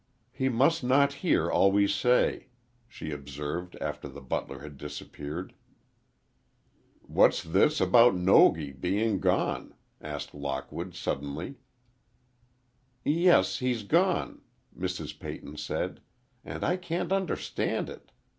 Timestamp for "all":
1.51-1.71